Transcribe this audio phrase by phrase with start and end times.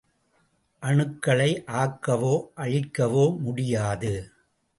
[0.83, 1.49] அணுக்களை
[1.81, 2.33] ஆக்கவோ
[2.57, 4.13] அழிக்கவோ முடியாது.